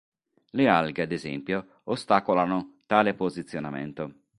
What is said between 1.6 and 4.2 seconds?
ostacolano tale posizionamento.